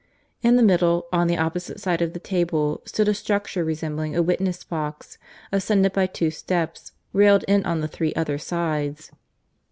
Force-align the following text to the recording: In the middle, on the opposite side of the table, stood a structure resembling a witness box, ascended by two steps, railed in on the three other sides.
In 0.41 0.55
the 0.55 0.63
middle, 0.63 1.05
on 1.13 1.27
the 1.27 1.37
opposite 1.37 1.79
side 1.79 2.01
of 2.01 2.13
the 2.13 2.19
table, 2.19 2.81
stood 2.85 3.07
a 3.07 3.13
structure 3.13 3.63
resembling 3.63 4.15
a 4.15 4.23
witness 4.23 4.63
box, 4.63 5.19
ascended 5.51 5.93
by 5.93 6.07
two 6.07 6.31
steps, 6.31 6.93
railed 7.13 7.43
in 7.47 7.63
on 7.67 7.81
the 7.81 7.87
three 7.87 8.11
other 8.15 8.39
sides. 8.39 9.11